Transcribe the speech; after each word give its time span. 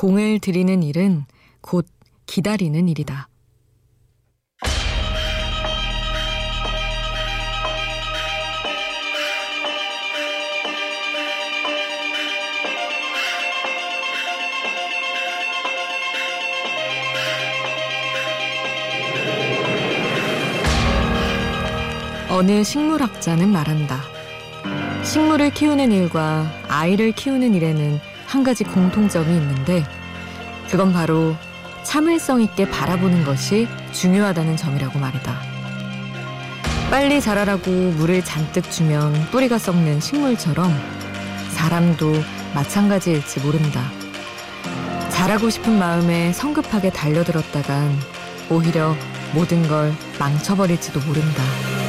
공을 0.00 0.38
들이는 0.38 0.82
일은 0.82 1.26
곧 1.60 1.86
기다리는 2.24 2.88
일이다. 2.88 3.28
어느 22.30 22.64
식물학자는 22.64 23.50
말한다. 23.50 24.00
식물을 25.04 25.50
키우는 25.50 25.92
일과 25.92 26.50
아이를 26.68 27.12
키우는 27.12 27.52
일에는 27.52 28.09
한 28.30 28.44
가지 28.44 28.62
공통점이 28.62 29.26
있는데 29.26 29.84
그건 30.70 30.92
바로 30.92 31.34
참을성 31.82 32.40
있게 32.42 32.70
바라보는 32.70 33.24
것이 33.24 33.66
중요하다는 33.90 34.56
점이라고 34.56 35.00
말이다. 35.00 35.34
빨리 36.90 37.20
자라라고 37.20 37.68
물을 37.70 38.24
잔뜩 38.24 38.70
주면 38.70 39.12
뿌리가 39.32 39.58
썩는 39.58 39.98
식물처럼 39.98 40.72
사람도 41.48 42.12
마찬가지일지 42.54 43.40
모른다. 43.40 43.90
잘하고 45.08 45.50
싶은 45.50 45.76
마음에 45.76 46.32
성급하게 46.32 46.90
달려들었다간 46.90 47.98
오히려 48.48 48.94
모든 49.32 49.66
걸 49.66 49.92
망쳐버릴지도 50.20 51.00
모른다. 51.00 51.79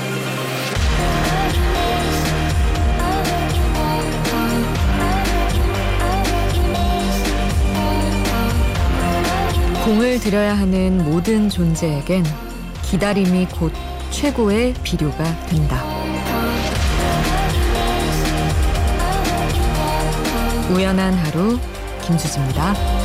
공을 9.91 10.21
들여야 10.21 10.57
하는 10.57 11.03
모든 11.03 11.49
존재에겐 11.49 12.23
기다림이 12.84 13.47
곧 13.47 13.73
최고의 14.09 14.73
비료가 14.83 15.21
된다. 15.48 15.83
우연한 20.73 21.13
하루 21.13 21.59
김수지입니다. 22.03 23.01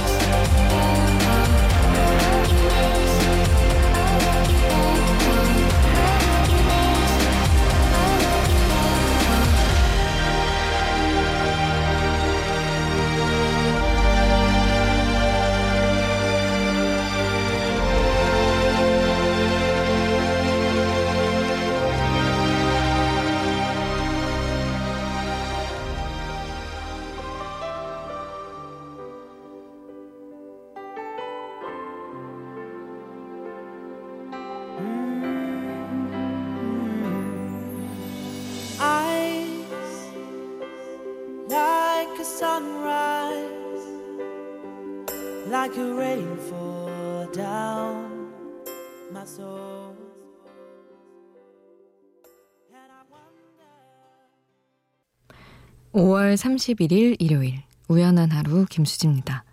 5월 55.96 56.34
31일 56.34 57.16
일요일 57.18 57.62
우연한 57.88 58.30
하루 58.30 58.66
김수지입니다. 58.68 59.44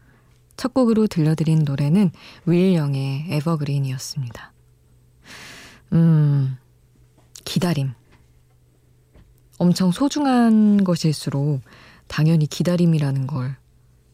첫 0.58 0.74
곡으로 0.74 1.08
들려드린 1.08 1.60
노래는 1.60 2.12
윌 2.46 2.76
영의 2.76 3.26
에버그린이었습니다. 3.30 4.52
음, 5.94 6.58
기다림. 7.46 7.94
엄청 9.58 9.92
소중한 9.92 10.84
것일수록 10.84 11.62
당연히 12.08 12.46
기다림이라는 12.46 13.26
걸 13.26 13.56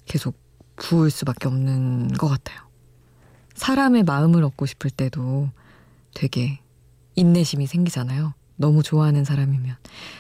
계속 0.06 0.38
부을 0.76 1.10
수밖에 1.10 1.48
없는 1.48 2.10
것 2.10 2.28
같아요. 2.28 2.62
사람의 3.56 4.04
마음을 4.04 4.44
얻고 4.44 4.68
싶을 4.68 4.92
때도 4.92 5.50
되게 6.14 6.60
인내심이 7.16 7.66
생기잖아요. 7.66 8.36
너무 8.56 8.84
좋아하는 8.84 9.24
사람이면 9.24 9.78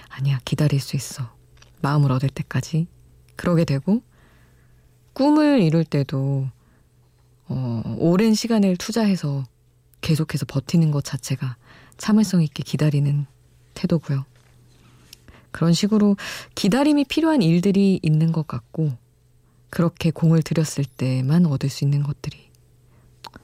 아니야 0.09 0.39
기다릴 0.43 0.79
수 0.79 0.95
있어. 0.95 1.38
마음을 1.81 2.11
얻을 2.11 2.29
때까지 2.29 2.87
그러게 3.35 3.65
되고 3.65 4.01
꿈을 5.13 5.61
이룰 5.61 5.83
때도 5.83 6.49
어, 7.47 7.95
오랜 7.97 8.33
시간을 8.33 8.77
투자해서 8.77 9.43
계속해서 10.01 10.45
버티는 10.45 10.91
것 10.91 11.03
자체가 11.03 11.57
참을성 11.97 12.41
있게 12.43 12.63
기다리는 12.63 13.25
태도고요. 13.73 14.25
그런 15.51 15.73
식으로 15.73 16.15
기다림이 16.55 17.05
필요한 17.05 17.41
일들이 17.41 17.99
있는 18.03 18.31
것 18.31 18.47
같고 18.47 18.91
그렇게 19.69 20.11
공을 20.11 20.43
들였을 20.43 20.85
때만 20.85 21.45
얻을 21.45 21.69
수 21.69 21.83
있는 21.83 22.03
것들이 22.03 22.49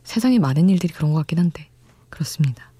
세상에 0.04 0.40
많은 0.40 0.70
일들이 0.70 0.94
그런 0.94 1.12
것 1.12 1.18
같긴 1.20 1.40
한데 1.40 1.68
그렇습니다. 2.10 2.72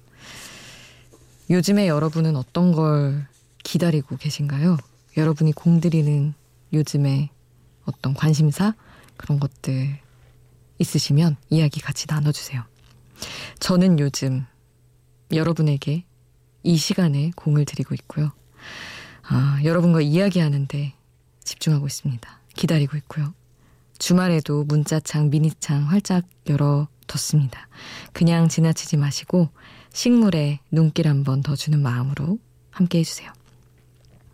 요즘에 1.50 1.88
여러분은 1.88 2.36
어떤 2.36 2.72
걸 2.72 3.26
기다리고 3.62 4.16
계신가요? 4.16 4.76
여러분이 5.16 5.52
공들이는 5.52 6.34
요즘에 6.72 7.30
어떤 7.84 8.14
관심사 8.14 8.74
그런 9.16 9.40
것들 9.40 9.98
있으시면 10.78 11.36
이야기 11.48 11.80
같이 11.80 12.06
나눠주세요. 12.08 12.62
저는 13.60 13.98
요즘 13.98 14.44
여러분에게 15.32 16.04
이 16.62 16.76
시간에 16.76 17.30
공을 17.36 17.64
들이고 17.64 17.94
있고요. 17.94 18.32
아, 19.22 19.58
여러분과 19.64 20.00
이야기하는데 20.02 20.92
집중하고 21.44 21.86
있습니다. 21.86 22.40
기다리고 22.54 22.96
있고요. 22.98 23.32
주말에도 23.98 24.64
문자창, 24.64 25.30
미니창 25.30 25.88
활짝 25.88 26.24
열어뒀습니다. 26.48 27.68
그냥 28.12 28.48
지나치지 28.48 28.96
마시고 28.98 29.48
식물에 29.92 30.60
눈길 30.70 31.08
한 31.08 31.22
번 31.24 31.42
더 31.42 31.56
주는 31.56 31.80
마음으로 31.80 32.38
함께 32.70 32.98
해주세요. 32.98 33.32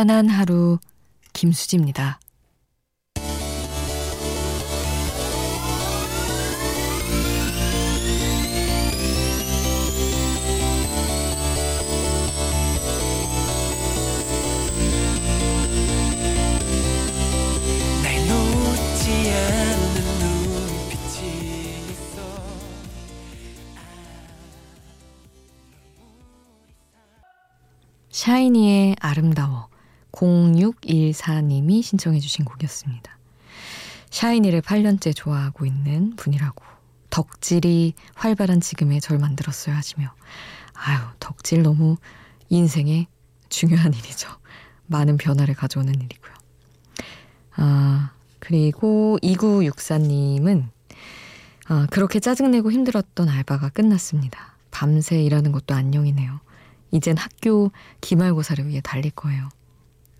우연한 0.00 0.30
하루 0.30 0.78
김수지입니다. 1.34 2.20
샤이니의 28.10 28.96
아름다워 28.98 29.68
0614님이 30.20 31.82
신청해 31.82 32.20
주신 32.20 32.44
곡이었습니다. 32.44 33.18
샤이니를 34.10 34.60
8년째 34.60 35.16
좋아하고 35.16 35.64
있는 35.64 36.14
분이라고 36.16 36.62
덕질이 37.08 37.94
활발한 38.14 38.60
지금의 38.60 39.00
절 39.00 39.18
만들었어요 39.18 39.74
하시며 39.74 40.12
아유 40.74 40.98
덕질 41.18 41.62
너무 41.62 41.96
인생의 42.50 43.06
중요한 43.48 43.94
일이죠. 43.94 44.28
많은 44.86 45.16
변화를 45.16 45.54
가져오는 45.54 45.92
일이고요. 45.94 46.34
아, 47.56 48.12
그리고 48.40 49.18
2964님은 49.22 50.68
아, 51.68 51.86
그렇게 51.90 52.20
짜증내고 52.20 52.72
힘들었던 52.72 53.28
알바가 53.28 53.70
끝났습니다. 53.70 54.56
밤새 54.70 55.22
일하는 55.22 55.52
것도 55.52 55.74
안녕이네요. 55.74 56.40
이젠 56.90 57.16
학교 57.16 57.70
기말고사를 58.00 58.66
위해 58.66 58.80
달릴 58.80 59.12
거예요. 59.12 59.48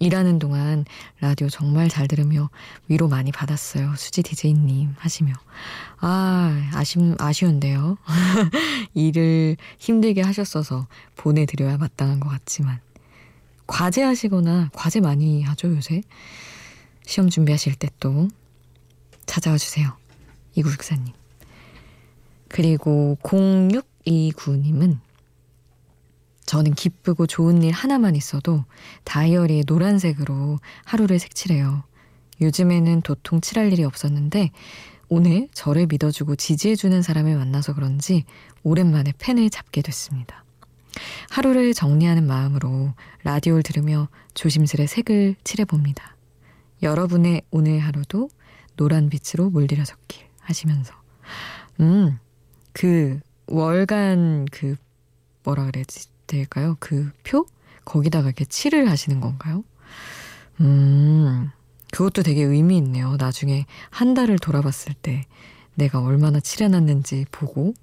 일하는 0.00 0.38
동안 0.38 0.84
라디오 1.20 1.48
정말 1.48 1.88
잘 1.88 2.08
들으며 2.08 2.50
위로 2.88 3.06
많이 3.06 3.30
받았어요. 3.30 3.94
수지 3.96 4.22
디제이님 4.22 4.94
하시며. 4.98 5.32
아, 5.98 6.70
아심, 6.74 7.14
아쉬운데요. 7.18 7.96
일을 8.94 9.56
힘들게 9.78 10.22
하셨어서 10.22 10.88
보내드려야 11.16 11.76
마땅한 11.76 12.18
것 12.18 12.28
같지만. 12.30 12.80
과제 13.66 14.02
하시거나, 14.02 14.70
과제 14.72 15.00
많이 15.00 15.42
하죠, 15.44 15.68
요새? 15.68 16.02
시험 17.06 17.28
준비하실 17.30 17.74
때 17.76 17.88
또 18.00 18.28
찾아와 19.26 19.56
주세요. 19.58 19.96
이구육사님. 20.56 21.14
그리고 22.48 23.16
0629님은 23.22 24.98
저는 26.50 26.74
기쁘고 26.74 27.28
좋은 27.28 27.62
일 27.62 27.70
하나만 27.70 28.16
있어도 28.16 28.64
다이어리에 29.04 29.62
노란색으로 29.68 30.58
하루를 30.84 31.20
색칠해요. 31.20 31.84
요즘에는 32.40 33.02
도통 33.02 33.40
칠할 33.40 33.72
일이 33.72 33.84
없었는데 33.84 34.50
오늘 35.08 35.46
저를 35.52 35.86
믿어주고 35.86 36.34
지지해주는 36.34 37.02
사람을 37.02 37.36
만나서 37.36 37.74
그런지 37.74 38.24
오랜만에 38.64 39.12
펜을 39.18 39.48
잡게 39.48 39.80
됐습니다. 39.80 40.44
하루를 41.28 41.72
정리하는 41.72 42.26
마음으로 42.26 42.94
라디오를 43.22 43.62
들으며 43.62 44.08
조심스레 44.34 44.88
색을 44.88 45.36
칠해봅니다. 45.44 46.16
여러분의 46.82 47.42
오늘 47.52 47.78
하루도 47.78 48.28
노란 48.74 49.08
빛으로 49.08 49.50
물들여졌길 49.50 50.26
하시면서 50.40 50.94
음, 51.78 52.18
그 52.72 53.20
월간 53.46 54.46
그 54.50 54.74
뭐라 55.44 55.66
그래야지 55.66 56.10
될까요? 56.30 56.76
그 56.80 57.10
표? 57.24 57.46
거기다가 57.84 58.28
이렇게 58.28 58.44
칠을 58.44 58.88
하시는 58.88 59.20
건가요? 59.20 59.64
음, 60.60 61.50
그것도 61.92 62.22
되게 62.22 62.42
의미 62.42 62.76
있네요. 62.78 63.16
나중에 63.18 63.66
한 63.90 64.14
달을 64.14 64.38
돌아봤을 64.38 64.94
때 64.94 65.26
내가 65.74 66.00
얼마나 66.02 66.40
칠해놨는지 66.40 67.26
보고, 67.32 67.74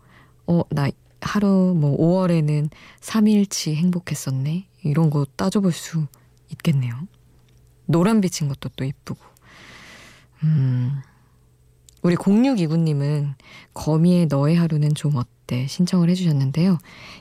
어, 0.46 0.62
나 0.70 0.90
하루 1.20 1.76
뭐 1.76 1.98
5월에는 1.98 2.70
3일치 3.02 3.76
행복했었네. 3.76 4.68
이런 4.84 5.10
거 5.10 5.26
따져볼 5.36 5.72
수 5.72 6.06
있겠네요. 6.52 6.96
노란 7.86 8.22
빛인 8.22 8.48
것도 8.50 8.70
또 8.76 8.86
이쁘고. 8.86 9.20
음, 10.44 11.02
우리 12.04 12.16
0629님은 12.16 13.34
거미의 13.74 14.28
너의 14.28 14.56
하루는 14.56 14.94
좀 14.94 15.16
어때 15.16 15.37
신청을 15.68 16.10
해주셨는데요. 16.10 16.78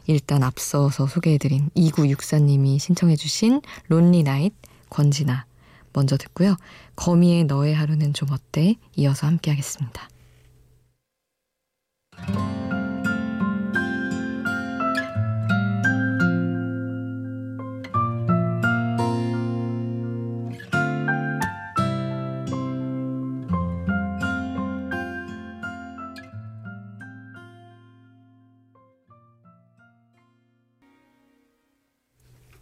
일단 0.07 0.43
앞서서 0.43 1.07
소개해드린 1.07 1.71
2964님이 1.77 2.79
신청해주신 2.79 3.63
론리 3.89 4.23
나잇 4.23 4.53
권진아 4.91 5.47
먼저 5.93 6.17
듣고요. 6.17 6.57
거미의 6.97 7.45
너의 7.45 7.75
하루는 7.75 8.13
좀 8.13 8.31
어때 8.31 8.75
이어서 8.97 9.27
함께 9.27 9.51
하겠습니다. 9.51 10.09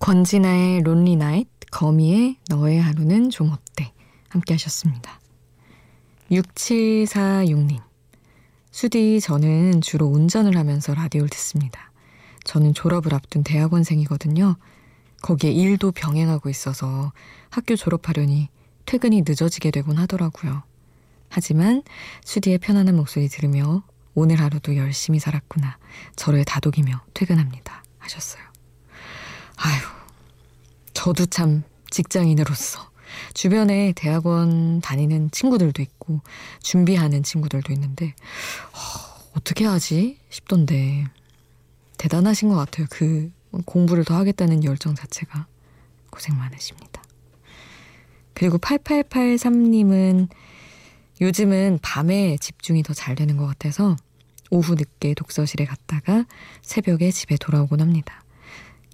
권진아의 0.05 0.83
론리 0.83 1.17
나잇, 1.17 1.49
거미의 1.71 2.37
너의 2.51 2.79
하루는 2.79 3.31
좀 3.31 3.51
어때? 3.51 3.91
함께 4.29 4.53
하셨습니다. 4.53 5.19
6746님. 6.31 7.81
수디, 8.71 9.23
저는 9.23 9.81
주로 9.81 10.05
운전을 10.05 10.59
하면서 10.59 10.93
라디오를 10.93 11.31
듣습니다. 11.31 11.91
저는 12.45 12.75
졸업을 12.75 13.15
앞둔 13.15 13.45
대학원생이거든요. 13.45 14.57
거기에 15.23 15.51
일도 15.53 15.93
병행하고 15.93 16.51
있어서 16.51 17.15
학교 17.49 17.75
졸업하려니 17.75 18.51
퇴근이 18.85 19.23
늦어지게 19.27 19.71
되곤 19.71 19.97
하더라고요. 19.97 20.65
하지만 21.31 21.83
수디의 22.27 22.59
편안한 22.59 22.95
목소리 22.95 23.29
들으며 23.29 23.83
오늘 24.15 24.39
하루도 24.39 24.77
열심히 24.77 25.19
살았구나. 25.19 25.79
저를 26.15 26.45
다독이며 26.45 27.01
퇴근합니다. 27.15 27.83
하셨어요. 28.01 28.43
아휴, 29.57 29.94
저도 31.05 31.27
참 31.27 31.65
직장인으로서 31.91 32.81
주변에 33.35 33.93
대학원 33.95 34.81
다니는 34.81 35.31
친구들도 35.33 35.83
있고 35.83 36.23
준비하는 36.63 37.23
친구들도 37.23 37.75
있는데 37.75 38.15
어, 38.73 39.31
어떻게 39.37 39.67
하지 39.67 40.19
싶던데 40.31 41.05
대단하신 41.99 42.49
것 42.49 42.55
같아요. 42.55 42.87
그 42.89 43.31
공부를 43.67 44.07
더 44.07 44.17
하겠다는 44.17 44.65
열정 44.65 44.95
자체가 44.95 45.47
고생 46.09 46.39
많으십니다. 46.39 47.03
그리고 48.33 48.57
8883님은 48.57 50.31
요즘은 51.21 51.81
밤에 51.83 52.39
집중이 52.39 52.83
더 52.83 52.95
잘 52.95 53.15
되는 53.15 53.37
것 53.37 53.47
같아서 53.47 53.95
오후 54.49 54.75
늦게 54.75 55.13
독서실에 55.13 55.67
갔다가 55.67 56.25
새벽에 56.63 57.11
집에 57.11 57.37
돌아오곤 57.37 57.83
합니다. 57.83 58.25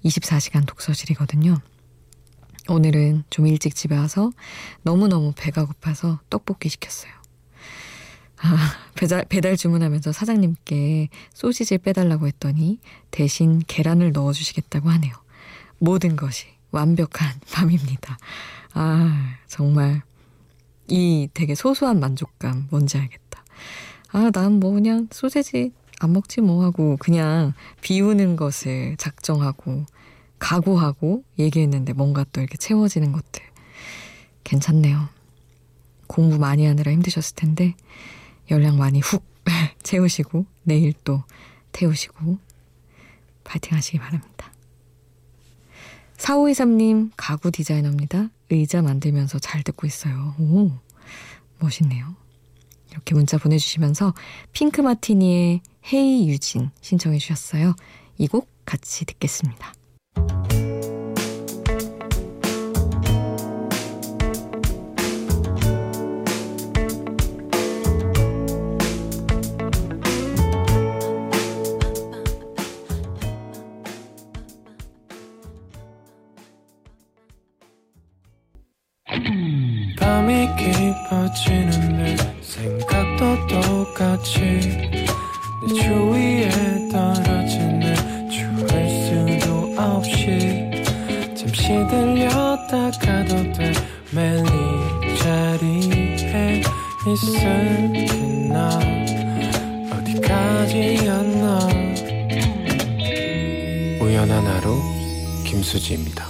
24시간 0.03 0.67
독서실이거든요. 0.67 1.61
오늘은 2.69 3.23
좀 3.29 3.47
일찍 3.47 3.75
집에 3.75 3.97
와서 3.97 4.31
너무너무 4.83 5.33
배가 5.35 5.65
고파서 5.65 6.19
떡볶이 6.29 6.69
시켰어요. 6.69 7.11
아, 8.43 8.73
배달, 8.95 9.25
배달 9.29 9.55
주문하면서 9.55 10.11
사장님께 10.11 11.09
소시지 11.33 11.77
빼달라고 11.77 12.27
했더니 12.27 12.79
대신 13.11 13.61
계란을 13.67 14.11
넣어주시겠다고 14.13 14.89
하네요. 14.89 15.13
모든 15.77 16.15
것이 16.15 16.47
완벽한 16.71 17.39
밤입니다. 17.51 18.17
아, 18.73 19.35
정말 19.47 20.01
이 20.87 21.29
되게 21.33 21.55
소소한 21.55 21.99
만족감 21.99 22.67
뭔지 22.69 22.97
알겠다. 22.97 23.43
아, 24.11 24.31
난 24.31 24.53
뭐 24.59 24.71
그냥 24.71 25.07
소세지 25.11 25.71
안 25.99 26.13
먹지 26.13 26.41
뭐 26.41 26.63
하고 26.63 26.97
그냥 26.97 27.53
비우는 27.81 28.35
것을 28.35 28.95
작정하고 28.97 29.85
각오하고 30.41 31.23
얘기했는데 31.39 31.93
뭔가 31.93 32.25
또 32.33 32.41
이렇게 32.41 32.57
채워지는 32.57 33.11
것들 33.13 33.43
괜찮네요. 34.43 35.07
공부 36.07 36.39
많이 36.39 36.65
하느라 36.65 36.91
힘드셨을 36.91 37.35
텐데 37.35 37.75
연락 38.49 38.75
많이 38.75 38.99
훅 38.99 39.23
채우시고 39.83 40.45
내일 40.63 40.93
또 41.03 41.23
태우시고 41.71 42.37
파이팅 43.43 43.77
하시기 43.77 43.99
바랍니다. 43.99 44.51
4523님 46.17 47.11
가구 47.15 47.51
디자이너입니다. 47.51 48.29
의자 48.49 48.81
만들면서 48.81 49.39
잘 49.39 49.63
듣고 49.63 49.87
있어요. 49.87 50.35
오 50.39 50.71
멋있네요. 51.59 52.15
이렇게 52.91 53.13
문자 53.15 53.37
보내주시면서 53.37 54.13
핑크 54.51 54.81
마티니의 54.81 55.61
헤이 55.93 56.29
유진 56.29 56.71
신청해 56.81 57.19
주셨어요. 57.19 57.75
이 58.17 58.27
곡 58.27 58.47
같이 58.65 59.05
듣겠습니다. 59.05 59.73
우연한 104.21 104.45
하루 104.45 104.77
김수지입니다. 105.45 106.25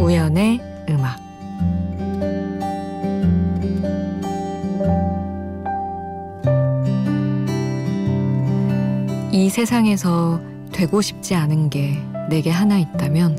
우연의 0.00 0.60
음악 0.88 1.16
이 9.30 9.48
세상에서 9.48 10.40
되고 10.72 11.00
싶지 11.00 11.36
않은 11.36 11.70
게 11.70 12.02
내게 12.28 12.50
하나 12.50 12.78
있다면 12.78 13.38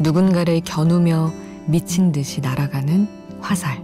누군가를 0.00 0.62
겨누며 0.64 1.32
미친 1.68 2.10
듯이 2.10 2.40
날아가는 2.40 3.06
화살. 3.40 3.81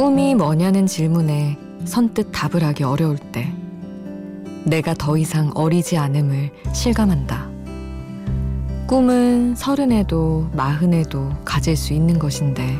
꿈이 0.00 0.34
뭐냐는 0.34 0.86
질문에 0.86 1.58
선뜻 1.84 2.30
답을 2.32 2.64
하기 2.64 2.84
어려울 2.84 3.18
때 3.18 3.52
내가 4.64 4.94
더 4.94 5.18
이상 5.18 5.50
어리지 5.54 5.98
않음을 5.98 6.50
실감한다. 6.72 7.50
꿈은 8.86 9.56
서른에도 9.56 10.48
마흔에도 10.54 11.28
가질 11.44 11.76
수 11.76 11.92
있는 11.92 12.18
것인데 12.18 12.78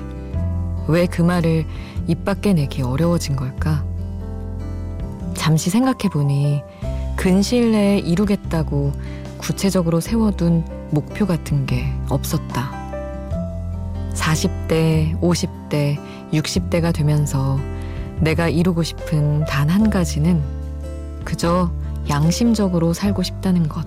왜 0.89 1.05
그 1.05 1.21
말을 1.21 1.67
입 2.07 2.25
밖에 2.25 2.55
내기 2.55 2.81
어려워진 2.81 3.37
걸까? 3.37 3.85
잠시 5.35 5.69
생각해 5.69 6.09
보니 6.11 6.63
근시일 7.17 7.73
내에 7.73 7.99
이루겠다고 7.99 8.93
구체적으로 9.37 10.01
세워둔 10.01 10.65
목표 10.91 11.27
같은 11.27 11.67
게 11.67 11.85
없었다. 12.09 12.81
40대, 14.15 15.21
50대, 15.21 15.99
60대가 16.33 16.93
되면서 16.95 17.59
내가 18.21 18.49
이루고 18.49 18.83
싶은 18.83 19.45
단 19.47 19.71
한 19.71 19.89
가지는 19.91 20.43
그저 21.25 21.71
양심적으로 22.09 22.93
살고 22.93 23.23
싶다는 23.23 23.69
것. 23.69 23.87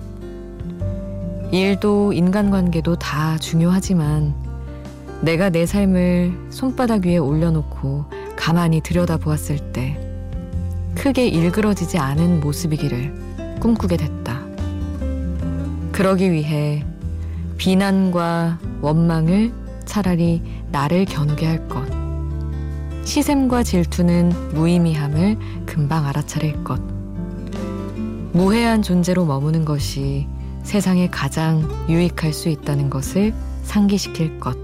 일도 1.52 2.12
인간관계도 2.12 2.96
다 2.96 3.38
중요하지만 3.38 4.34
내가 5.20 5.50
내 5.50 5.66
삶을 5.66 6.48
손바닥 6.50 7.06
위에 7.06 7.16
올려놓고 7.18 8.06
가만히 8.36 8.80
들여다보았을 8.80 9.72
때 9.72 9.98
크게 10.94 11.28
일그러지지 11.28 11.98
않은 11.98 12.40
모습이기를 12.40 13.58
꿈꾸게 13.60 13.96
됐다. 13.96 14.40
그러기 15.92 16.32
위해 16.32 16.84
비난과 17.56 18.58
원망을 18.80 19.52
차라리 19.84 20.42
나를 20.72 21.04
겨누게 21.04 21.46
할 21.46 21.68
것. 21.68 21.93
시샘과 23.04 23.62
질투는 23.62 24.54
무의미함을 24.54 25.38
금방 25.66 26.06
알아차릴 26.06 26.64
것. 26.64 26.80
무해한 28.32 28.82
존재로 28.82 29.24
머무는 29.24 29.64
것이 29.64 30.26
세상에 30.64 31.08
가장 31.08 31.68
유익할 31.88 32.32
수 32.32 32.48
있다는 32.48 32.90
것을 32.90 33.32
상기시킬 33.62 34.40
것. 34.40 34.56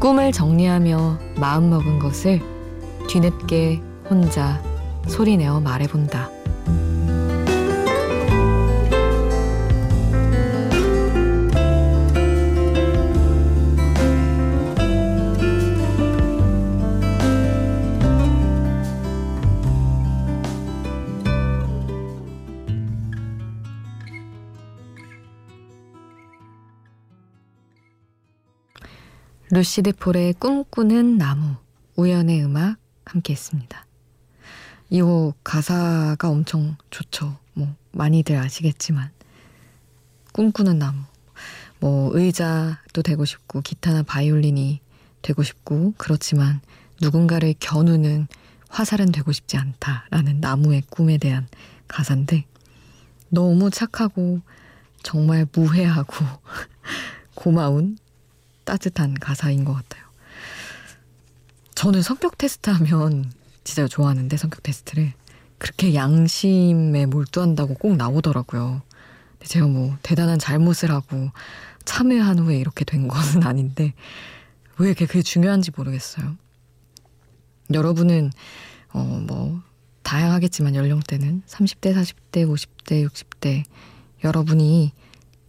꿈을 0.00 0.32
정리하며 0.32 1.18
마음먹은 1.36 2.00
것을 2.00 2.42
뒤늦게 3.08 3.80
혼자 4.10 4.60
소리내어 5.06 5.60
말해본다. 5.60 6.33
루시드 29.50 29.92
폴의 29.92 30.34
꿈꾸는 30.34 31.18
나무, 31.18 31.56
우연의 31.96 32.42
음악 32.44 32.76
함께 33.04 33.34
했습니다. 33.34 33.86
이 34.90 35.00
곡 35.00 35.36
가사가 35.44 36.28
엄청 36.30 36.76
좋죠. 36.90 37.36
뭐, 37.52 37.74
많이들 37.92 38.36
아시겠지만. 38.36 39.10
꿈꾸는 40.32 40.78
나무. 40.78 41.02
뭐, 41.80 42.10
의자도 42.16 43.02
되고 43.02 43.24
싶고, 43.24 43.60
기타나 43.60 44.02
바이올린이 44.02 44.80
되고 45.22 45.42
싶고, 45.42 45.94
그렇지만 45.98 46.60
누군가를 47.00 47.54
겨누는 47.60 48.28
화살은 48.68 49.12
되고 49.12 49.30
싶지 49.32 49.56
않다라는 49.56 50.40
나무의 50.40 50.82
꿈에 50.90 51.18
대한 51.18 51.46
가사인데, 51.86 52.46
너무 53.28 53.70
착하고, 53.70 54.40
정말 55.02 55.46
무해하고, 55.52 56.14
고마운 57.34 57.98
따뜻한 58.64 59.14
가사인 59.14 59.64
것 59.64 59.74
같아요. 59.74 60.04
저는 61.74 62.02
성격 62.02 62.38
테스트 62.38 62.70
하면 62.70 63.32
진짜 63.64 63.88
좋아하는데 63.88 64.36
성격 64.36 64.62
테스트를 64.62 65.12
그렇게 65.58 65.94
양심에 65.94 67.06
몰두한다고 67.06 67.74
꼭 67.74 67.96
나오더라고요. 67.96 68.82
제가 69.44 69.66
뭐 69.66 69.96
대단한 70.02 70.38
잘못을 70.38 70.90
하고 70.90 71.30
참여한 71.84 72.38
후에 72.38 72.58
이렇게 72.58 72.84
된 72.84 73.08
것은 73.08 73.42
아닌데 73.46 73.94
왜 74.78 74.94
그게 74.94 75.22
중요한지 75.22 75.70
모르겠어요. 75.76 76.36
여러분은 77.72 78.30
어 78.92 79.02
뭐 79.26 79.62
다양하겠지만 80.04 80.76
연령대는 80.76 81.42
30대, 81.46 81.94
40대, 81.94 82.46
50대, 82.46 83.08
60대 83.08 83.64
여러분이 84.22 84.92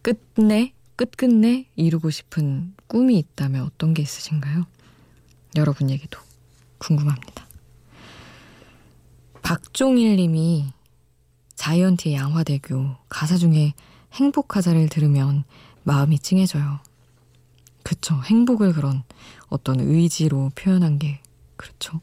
끝내 0.02 0.74
끝끝내 0.96 1.68
이루고 1.76 2.10
싶은 2.10 2.74
꿈이 2.88 3.18
있다면 3.18 3.64
어떤 3.64 3.94
게 3.94 4.02
있으신가요? 4.02 4.66
여러분 5.58 5.90
얘기도 5.90 6.20
궁금합니다. 6.78 7.46
박종일 9.42 10.16
님이 10.16 10.66
자이언티의 11.56 12.16
양화대교 12.16 12.96
가사 13.10 13.38
중에 13.38 13.74
행복하자를 14.14 14.90
들으면 14.90 15.44
마음이 15.84 16.20
찡해져요. 16.20 16.80
그쵸. 17.84 18.20
행복을 18.24 18.74
그런 18.74 19.04
어떤 19.50 19.80
의지로 19.80 20.52
표현한 20.56 20.98
게 20.98 21.22
그렇죠. 21.56 22.02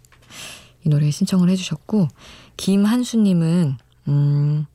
이 0.85 0.89
노래 0.89 1.11
신청을 1.11 1.49
해주셨고 1.49 2.09
김한수님은 2.57 3.77
음, 4.09 4.67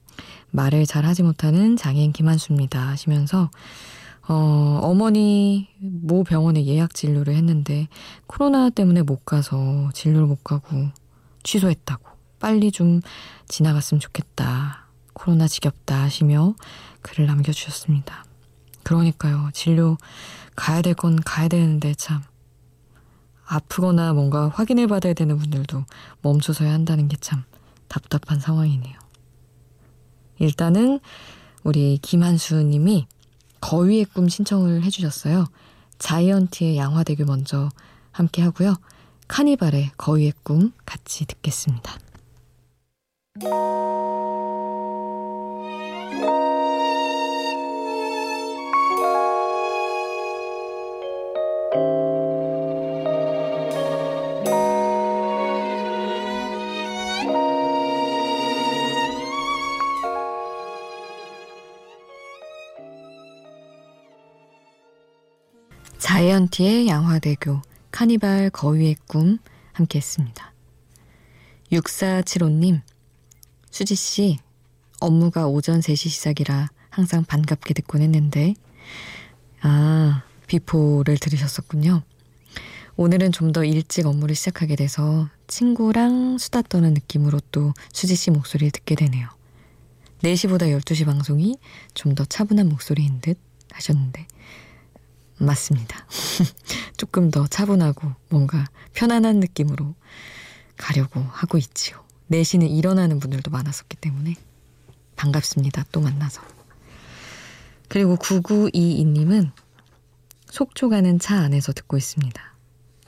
말을 0.51 0.85
잘 0.85 1.05
하지 1.05 1.23
못하는 1.23 1.77
장애인 1.77 2.11
김한수입니다 2.11 2.87
하시면서 2.87 3.49
어, 4.29 4.79
어머니 4.83 5.69
모 5.79 6.23
병원에 6.23 6.65
예약 6.65 6.93
진료를 6.93 7.33
했는데 7.35 7.87
코로나 8.27 8.69
때문에 8.69 9.01
못 9.03 9.25
가서 9.25 9.89
진료를 9.93 10.27
못 10.27 10.43
가고 10.43 10.89
취소했다고. 11.43 12.07
빨리 12.39 12.71
좀 12.71 13.01
지나갔으면 13.47 13.99
좋겠다. 13.99 14.87
코로나 15.13 15.47
지겹다 15.47 16.03
하시며 16.03 16.53
글을 17.01 17.25
남겨주셨습니다. 17.25 18.25
그러니까요. 18.83 19.49
진료 19.53 19.97
가야 20.55 20.81
될 20.81 20.93
건 20.93 21.15
가야 21.17 21.47
되는데 21.47 21.93
참. 21.95 22.21
아프거나 23.45 24.11
뭔가 24.13 24.49
확인해 24.49 24.87
받아야 24.87 25.13
되는 25.13 25.37
분들도 25.37 25.85
멈춰서야 26.21 26.71
한다는 26.71 27.07
게 27.07 27.15
참 27.21 27.43
답답한 27.87 28.39
상황이네요. 28.41 28.93
일단은 30.39 30.99
우리 31.63 31.97
김한수 32.01 32.61
님이 32.63 33.07
거위의 33.61 34.05
꿈 34.05 34.27
신청을 34.27 34.83
해주셨어요. 34.83 35.45
자이언티의 35.99 36.77
양화대교 36.77 37.25
먼저 37.25 37.69
함께 38.11 38.41
하고요. 38.41 38.75
카니발의 39.27 39.91
거위의 39.97 40.33
꿈 40.43 40.71
같이 40.85 41.25
듣겠습니다. 41.25 41.97
자이언티의 65.99 66.87
양화대교, 66.87 67.61
카니발 67.91 68.49
거위의 68.51 68.95
꿈 69.07 69.39
함께 69.73 69.97
했습니다. 69.99 70.53
6475님, 71.71 72.81
수지씨, 73.71 74.37
업무가 74.99 75.47
오전 75.47 75.79
3시 75.79 76.09
시작이라 76.09 76.69
항상 76.89 77.23
반갑게 77.25 77.73
듣곤 77.73 78.01
했는데, 78.01 78.53
아, 79.61 80.23
비포를 80.47 81.17
들으셨었군요. 81.17 82.03
오늘은 82.95 83.31
좀 83.31 83.51
더 83.51 83.63
일찍 83.63 84.07
업무를 84.07 84.33
시작하게 84.35 84.75
돼서 84.75 85.29
친구랑 85.47 86.37
수다 86.39 86.63
떠는 86.63 86.93
느낌으로 86.95 87.39
또 87.51 87.73
수지 87.93 88.15
씨 88.15 88.31
목소리를 88.31 88.71
듣게 88.71 88.95
되네요. 88.95 89.29
4시보다 90.23 90.63
12시 90.79 91.05
방송이 91.05 91.57
좀 91.93 92.15
더 92.15 92.25
차분한 92.25 92.67
목소리인 92.69 93.21
듯 93.21 93.37
하셨는데 93.71 94.25
맞습니다. 95.39 96.05
조금 96.97 97.31
더 97.31 97.47
차분하고 97.47 98.11
뭔가 98.29 98.65
편안한 98.93 99.39
느낌으로 99.39 99.95
가려고 100.77 101.21
하고 101.21 101.57
있지요. 101.57 102.03
4시는 102.31 102.69
일어나는 102.69 103.19
분들도 103.19 103.51
많았었기 103.51 103.97
때문에 103.97 104.35
반갑습니다. 105.15 105.85
또 105.91 106.01
만나서. 106.01 106.41
그리고 107.87 108.17
9922님은 108.17 109.51
속초 110.49 110.89
가는 110.89 111.19
차 111.19 111.39
안에서 111.39 111.71
듣고 111.73 111.97
있습니다. 111.97 112.41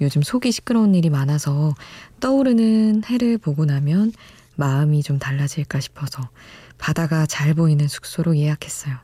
요즘 0.01 0.21
속이 0.21 0.51
시끄러운 0.51 0.95
일이 0.95 1.09
많아서 1.09 1.75
떠오르는 2.19 3.03
해를 3.05 3.37
보고 3.37 3.65
나면 3.65 4.13
마음이 4.55 5.03
좀 5.03 5.19
달라질까 5.19 5.79
싶어서 5.79 6.29
바다가 6.77 7.25
잘 7.25 7.53
보이는 7.53 7.87
숙소로 7.87 8.37
예약했어요. 8.37 8.97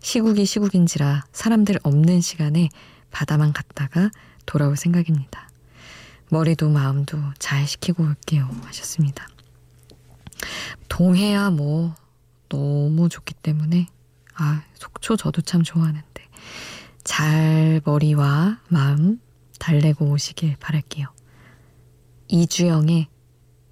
시국이 0.00 0.44
시국인지라 0.44 1.24
사람들 1.32 1.78
없는 1.82 2.20
시간에 2.20 2.68
바다만 3.10 3.52
갔다가 3.52 4.10
돌아올 4.46 4.76
생각입니다. 4.76 5.48
머리도 6.30 6.68
마음도 6.70 7.18
잘 7.38 7.66
식히고 7.66 8.04
올게요. 8.04 8.48
하셨습니다. 8.64 9.26
동해야 10.88 11.50
뭐 11.50 11.94
너무 12.48 13.08
좋기 13.08 13.34
때문에 13.34 13.88
아 14.34 14.62
속초 14.74 15.16
저도 15.16 15.42
참 15.42 15.62
좋아하는데 15.62 16.28
잘 17.04 17.80
머리와 17.84 18.60
마음 18.68 19.20
달래고 19.58 20.06
오시길 20.06 20.56
바랄게요. 20.56 21.08
이주영의 22.28 23.08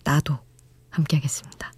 나도 0.05 0.39
함께 0.91 1.17
하겠습니다. 1.17 1.73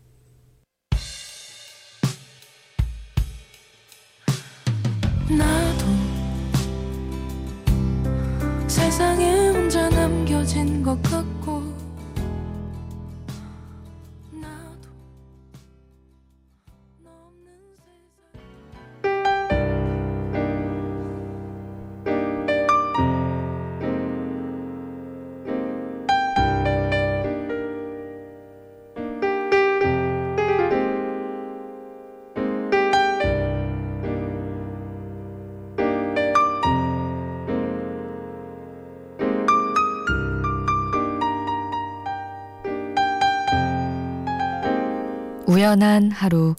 우연한 45.50 46.12
하루 46.12 46.54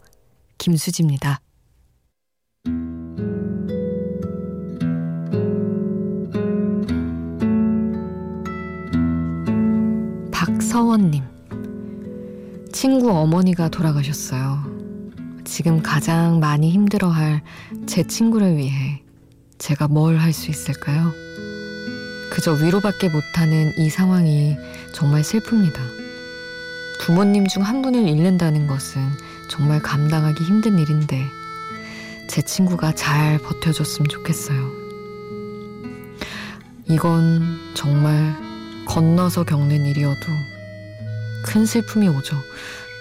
김수지입니다. 0.57 1.39
박서원님. 10.31 11.23
친구 12.73 13.11
어머니가 13.11 13.69
돌아가셨어요. 13.69 14.63
지금 15.45 15.81
가장 15.81 16.39
많이 16.39 16.69
힘들어할 16.71 17.41
제 17.85 18.03
친구를 18.03 18.57
위해 18.57 19.01
제가 19.57 19.87
뭘 19.87 20.17
할 20.17 20.33
수 20.33 20.49
있을까요? 20.49 21.11
그저 22.31 22.53
위로밖에 22.53 23.09
못하는 23.09 23.71
이 23.77 23.89
상황이 23.89 24.55
정말 24.93 25.21
슬픕니다. 25.21 26.00
부모님 27.05 27.47
중 27.47 27.63
한 27.63 27.81
분을 27.81 28.07
잃는다는 28.07 28.67
것은 28.67 29.01
정말 29.49 29.81
감당하기 29.81 30.43
힘든 30.43 30.77
일인데 30.79 31.25
제 32.27 32.41
친구가 32.41 32.93
잘 32.93 33.39
버텨줬으면 33.39 34.07
좋겠어요. 34.07 34.71
이건 36.87 37.41
정말 37.73 38.35
건너서 38.85 39.43
겪는 39.43 39.85
일이어도 39.85 40.19
큰 41.45 41.65
슬픔이 41.65 42.07
오죠. 42.07 42.35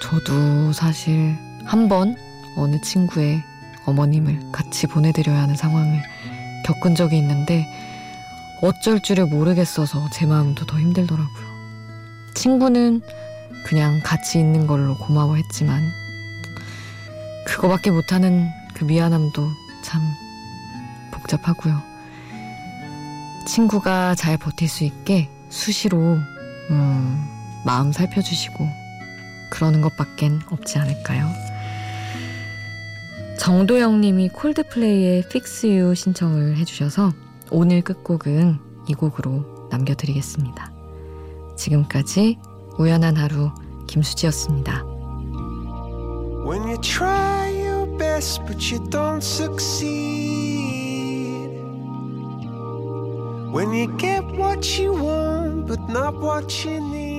저도 0.03 0.73
사실 0.73 1.37
한 1.67 1.89
번 1.89 2.17
어느 2.57 2.81
친구의 2.81 3.43
어머님을 3.87 4.51
같이 4.51 4.87
보내드려야 4.87 5.43
하는 5.43 5.57
상황을 5.57 6.03
겪은 6.65 6.95
적이 6.95 7.19
있는데 7.19 7.67
어쩔 8.63 9.01
줄을 9.01 9.27
모르겠어서 9.27 10.09
제 10.13 10.27
마음도 10.27 10.65
더 10.67 10.79
힘들더라고요. 10.79 11.51
친구는 12.35 13.03
그냥 13.65 14.01
같이 14.03 14.39
있는 14.39 14.67
걸로 14.67 14.97
고마워했지만 14.97 15.83
그거밖에 17.47 17.91
못하는 17.91 18.49
그 18.75 18.85
미안함도 18.85 19.49
참 19.83 20.03
복잡하고요. 21.13 21.81
친구가 23.47 24.15
잘 24.15 24.37
버틸 24.37 24.69
수 24.69 24.85
있게 24.85 25.29
수시로 25.49 26.19
음, 26.71 27.29
마음 27.65 27.93
살펴주시고 27.93 28.67
그러는 29.51 29.81
것밖엔 29.81 30.41
없지 30.51 30.79
않을까요? 30.79 31.29
정도영 33.39 34.01
님이 34.01 34.29
콜드플레이의 34.29 35.21
Fix 35.27 35.67
You 35.67 35.95
신청을 35.95 36.57
해주셔서 36.59 37.13
오늘 37.51 37.83
끝곡은 37.83 38.59
이 38.87 38.95
곡으로 38.95 39.69
남겨드리겠습니다. 39.71 40.73
지금까지 41.57 42.39
우연한 42.81 43.15
하루 43.15 43.51
김수지였습니다. 43.89 44.83
When 46.47 46.63
you 46.67 46.79
try 46.81 47.51
your 47.51 47.85
best 47.99 48.41
but 48.47 48.73
you 48.73 48.83
don't 48.89 49.23
succeed 49.23 49.91
When 53.53 53.75
you 53.75 53.95
get 53.99 54.25
what 54.35 54.81
you 54.81 54.95
want 54.95 55.67
but 55.67 55.81
not 55.91 56.15
what 56.23 56.65
you 56.65 56.81
need 56.81 57.10